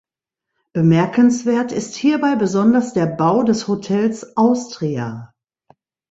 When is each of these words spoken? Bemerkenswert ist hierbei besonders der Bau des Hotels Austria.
Bemerkenswert 0.73 1.71
ist 1.71 1.93
hierbei 1.93 2.35
besonders 2.35 2.91
der 2.93 3.05
Bau 3.05 3.43
des 3.43 3.67
Hotels 3.67 4.35
Austria. 4.35 5.31